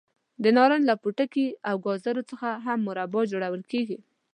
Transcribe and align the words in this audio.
د 0.43 0.45
نارنج 0.57 0.83
له 0.87 0.95
پوټکي 1.01 1.47
او 1.69 1.75
ګازرو 1.85 2.27
څخه 2.31 2.49
هم 2.65 2.79
مربا 2.87 3.21
جوړول 3.31 3.63
کېږي. 3.71 3.97